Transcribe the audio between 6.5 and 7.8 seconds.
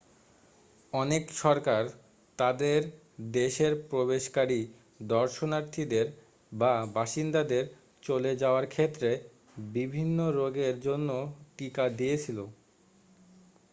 বা বাসিন্দাদের